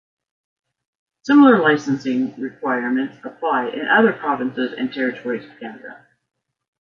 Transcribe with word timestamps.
Similar 1.21 1.59
licensing 1.59 2.33
requirements 2.41 3.17
apply 3.23 3.67
in 3.67 3.87
other 3.87 4.13
provinces 4.13 4.73
and 4.75 4.91
territories 4.91 5.45
of 5.47 5.59
Canada. 5.59 6.07